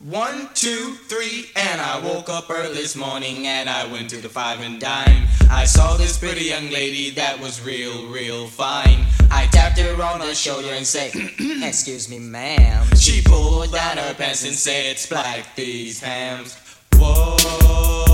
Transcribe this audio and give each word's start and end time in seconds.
One, 0.00 0.48
two, 0.54 0.94
three, 1.08 1.50
and 1.56 1.80
I 1.80 1.98
woke 1.98 2.28
up 2.28 2.48
early 2.50 2.72
this 2.74 2.94
morning 2.94 3.48
and 3.48 3.68
I 3.68 3.84
went 3.90 4.10
to 4.10 4.18
the 4.18 4.28
five 4.28 4.60
and 4.60 4.80
dime. 4.80 5.26
I 5.50 5.64
saw 5.64 5.96
this 5.96 6.16
pretty 6.16 6.44
young 6.44 6.70
lady 6.70 7.10
that 7.10 7.40
was 7.40 7.60
real, 7.66 8.06
real 8.06 8.46
fine. 8.46 9.06
I 9.28 9.48
tapped 9.50 9.76
her 9.80 10.00
on 10.00 10.20
the 10.20 10.36
shoulder 10.36 10.68
and 10.70 10.86
said, 10.86 11.10
Excuse 11.40 12.08
me, 12.08 12.20
ma'am. 12.20 12.86
She 12.94 13.22
pulled 13.22 13.72
down 13.72 13.96
her 13.96 14.14
pants 14.14 14.44
and 14.44 14.54
said, 14.54 14.98
Splack 14.98 15.56
these 15.56 16.00
hams. 16.00 16.56
Whoa, 16.94 18.07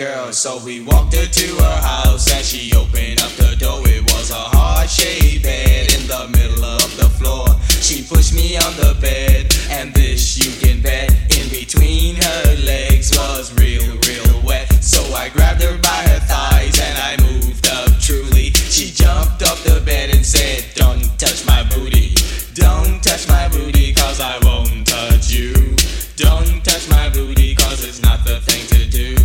girl. 0.00 0.32
So 0.32 0.58
we 0.64 0.80
walked 0.80 1.14
her 1.14 1.26
to 1.26 1.46
her 1.56 1.80
house 1.82 2.32
and 2.32 2.42
she 2.42 2.74
opened 2.74 3.20
up 3.20 3.32
the 3.36 3.54
door. 3.60 3.82
It 3.84 4.02
was 4.04 4.30
a 4.30 4.44
hard 4.56 4.88
shaped 4.88 5.44
bed 5.44 5.92
in 5.92 6.06
the 6.08 6.24
middle 6.32 6.64
of 6.64 6.88
the 6.96 7.08
floor. 7.20 7.44
She 7.68 8.02
pushed 8.02 8.32
me 8.32 8.56
on 8.56 8.72
the 8.80 8.96
bed 8.98 9.54
and 9.68 9.92
this 9.92 10.40
you 10.40 10.56
can 10.56 10.80
bet 10.80 11.12
in 11.36 11.50
between 11.50 12.16
her 12.16 12.56
legs 12.64 13.12
was 13.12 13.52
real, 13.60 13.92
real 14.08 14.40
wet. 14.42 14.72
So 14.82 15.04
I 15.12 15.28
grabbed 15.28 15.62
her 15.62 15.76
by 15.76 16.00
her 16.08 16.20
thighs 16.24 16.80
and 16.80 16.96
I 16.96 17.12
moved 17.28 17.68
up 17.68 17.92
truly. 18.00 18.56
She 18.72 18.88
jumped 18.88 19.42
off 19.42 19.62
the 19.64 19.82
bed 19.84 20.16
and 20.16 20.24
said, 20.24 20.64
Don't 20.76 21.04
touch 21.20 21.44
my 21.44 21.62
booty. 21.74 22.16
Don't 22.54 23.04
touch 23.04 23.28
my 23.28 23.48
booty 23.48 23.92
cause 23.92 24.18
I 24.18 24.38
won't 24.48 24.86
touch 24.86 25.30
you. 25.30 25.52
Don't 26.16 26.64
touch 26.64 26.88
my 26.88 27.10
booty 27.10 27.54
cause 27.54 27.84
it's 27.84 28.00
not 28.00 28.24
the 28.24 28.40
thing 28.40 28.64
to 28.68 28.88
do. 28.88 29.19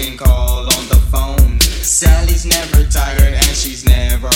Can 0.00 0.16
call 0.16 0.60
on 0.60 0.88
the 0.88 1.00
phone. 1.10 1.60
Sally's 1.60 2.46
never 2.46 2.84
tired 2.84 3.34
and 3.34 3.44
she's 3.44 3.84
never 3.84 4.30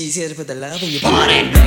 easier 0.00 0.34
for 0.34 0.44
the 0.44 0.54
love 0.54 0.82
of 0.82 0.88
you. 0.88 0.98
Put 1.00 1.30
it 1.30 1.59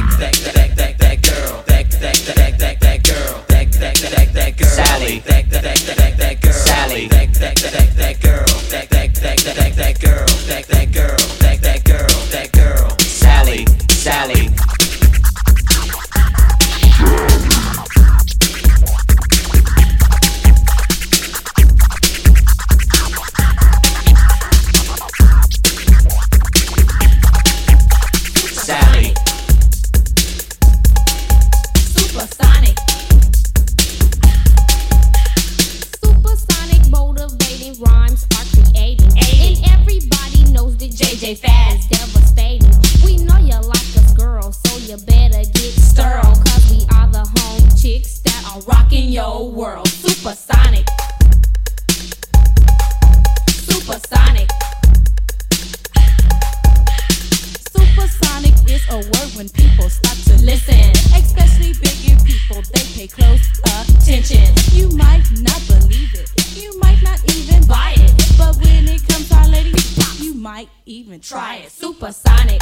close 63.37 63.89
attention. 63.89 64.43
You 64.71 64.89
might 64.89 65.23
not 65.41 65.61
believe 65.67 66.13
it, 66.13 66.31
you 66.55 66.77
might 66.79 67.01
not 67.03 67.19
even 67.35 67.65
buy 67.67 67.93
it. 67.97 68.37
But 68.37 68.55
when 68.57 68.87
it 68.87 69.07
comes 69.07 69.29
to 69.29 69.35
our 69.35 69.47
lady, 69.47 69.73
you 70.19 70.33
might 70.33 70.69
even 70.85 71.19
try 71.19 71.57
it. 71.57 71.71
Supersonic. 71.71 72.61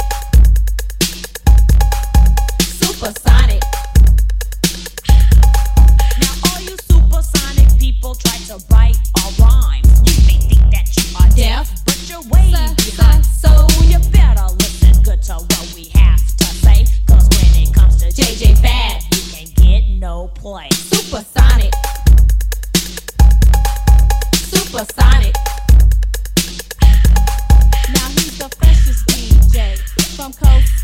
Supersonic. 2.62 3.62
Now 6.20 6.34
all 6.48 6.60
you 6.60 6.76
supersonic 6.90 7.78
people 7.78 8.14
try 8.14 8.36
to 8.48 8.64
bite 8.68 8.96
our 9.22 9.30
rhymes. 9.44 10.00
You 10.06 10.16
may 10.26 10.38
think 10.48 10.70
that 10.72 10.88
you 10.96 11.04
are 11.18 11.30
deaf, 11.36 11.84
but 11.84 11.98
you're 12.08 12.22
way 12.30 12.50
behind. 12.50 13.24
So 13.24 13.66
you 13.84 13.98
better 14.10 14.46
listen 14.54 15.02
good 15.02 15.22
to 15.24 15.34
what 15.34 15.72
we 15.74 15.88
have 15.94 16.20
to 16.36 16.44
say. 16.44 16.86
Cause 17.06 17.28
when 17.30 17.62
it 17.62 17.74
comes 17.74 17.96
to 17.98 18.08
JJ 18.08 18.58
Fad, 18.58 19.02
get 19.62 19.88
no 19.88 20.28
play. 20.28 20.68
Supersonic. 20.72 21.72
Supersonic. 24.34 25.34
Now 27.94 28.08
he's 28.16 28.38
the 28.38 28.48
freshest 28.58 29.06
DJ 29.06 29.78
from 30.16 30.32
coast. 30.32 30.81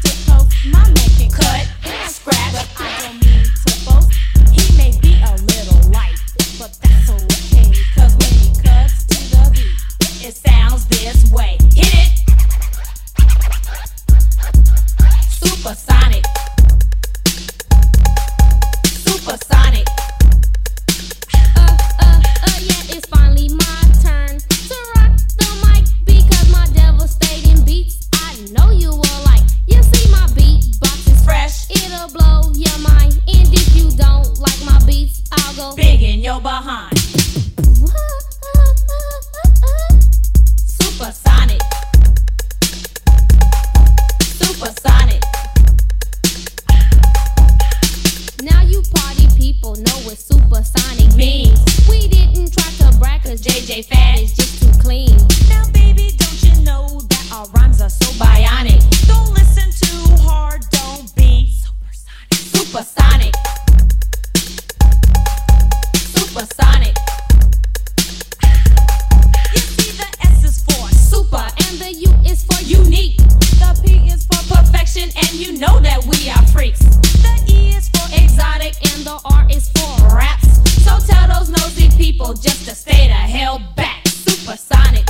held 83.49 83.75
back. 83.77 84.07
Supersonic. 84.07 85.07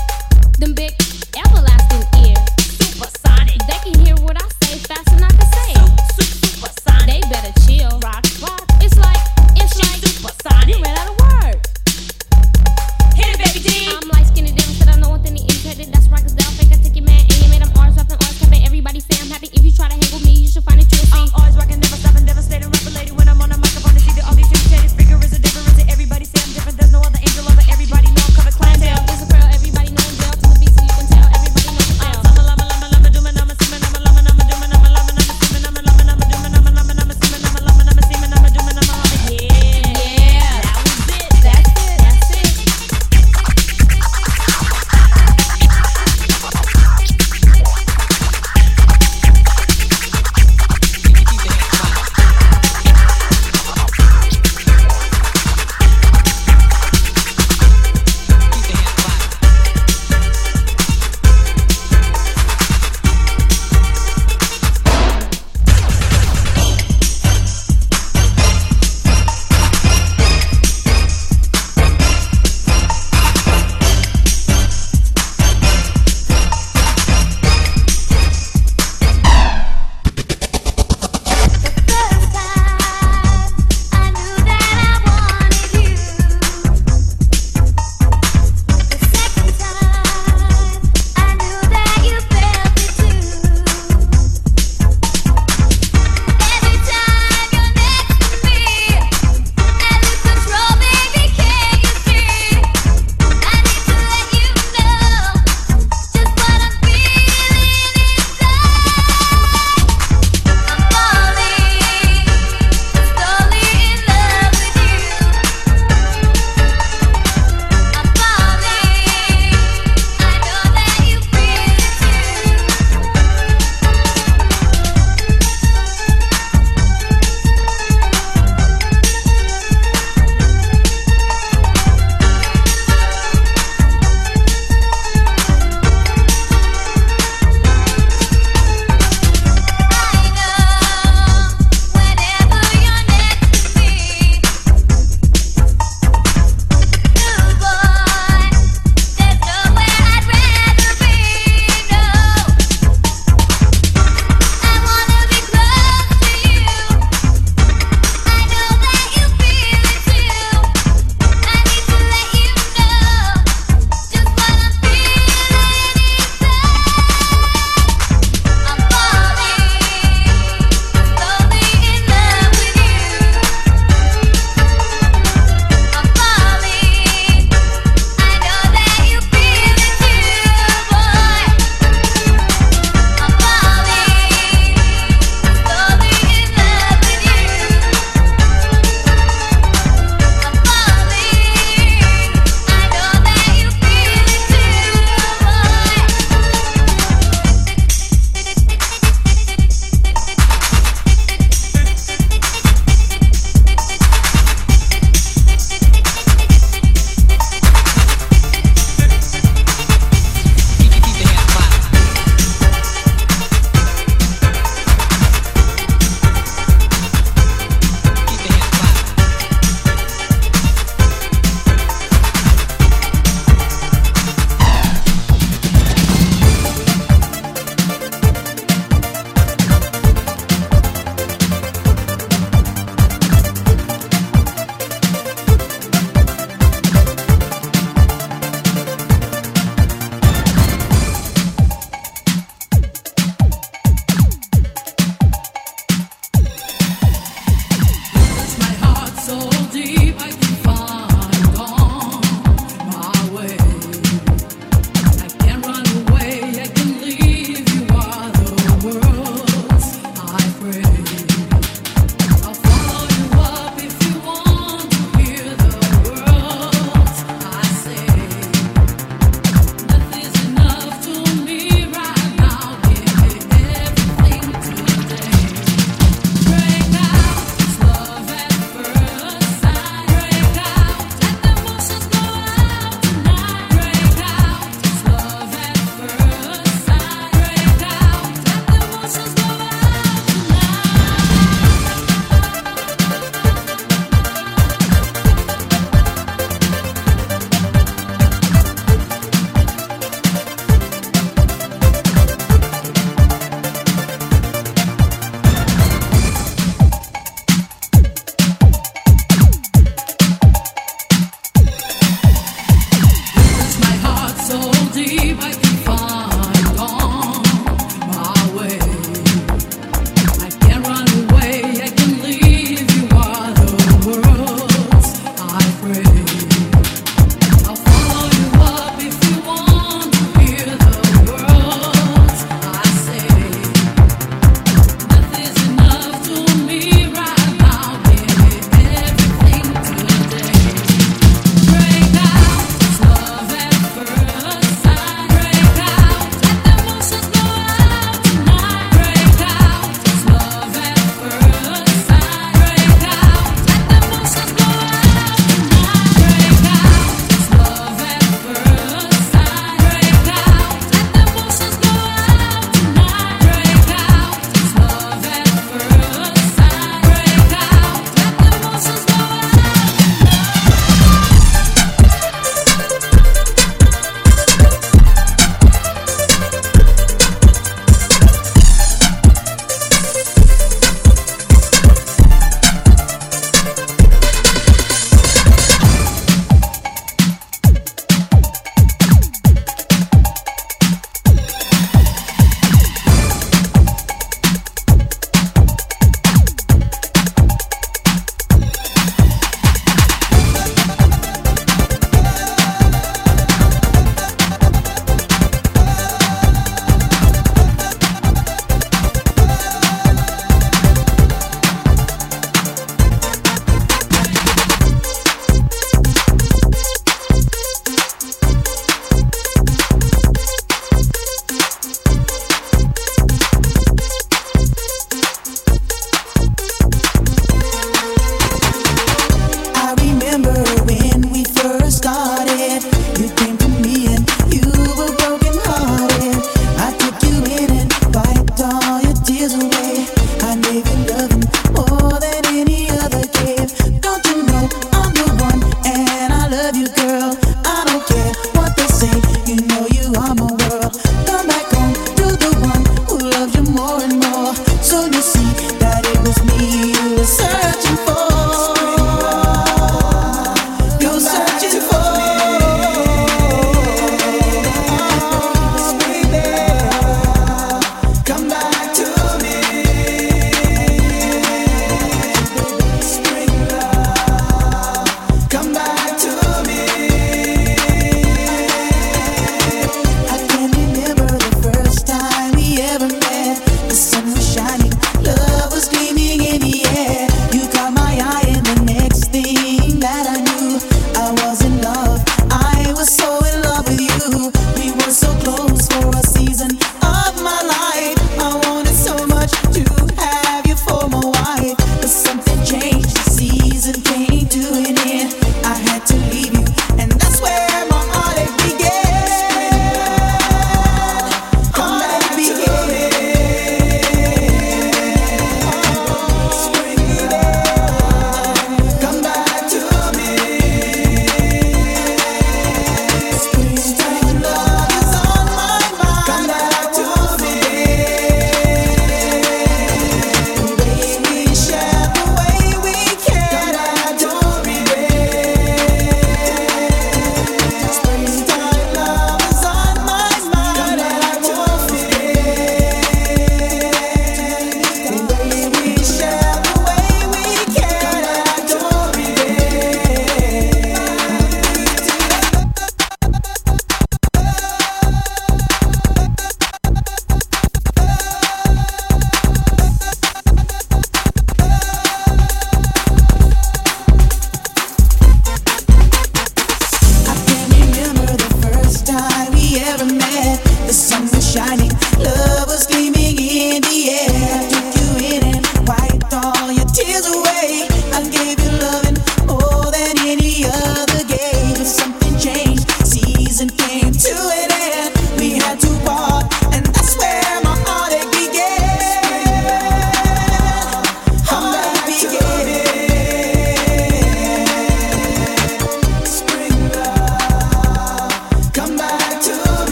Them 0.61 0.73
big 0.73 0.98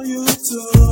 you 0.00 0.26
soul. 0.26 0.91